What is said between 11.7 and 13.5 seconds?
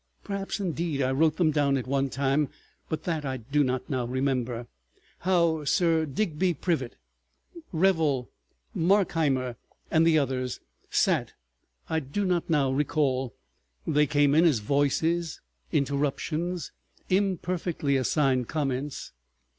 I do not now recall;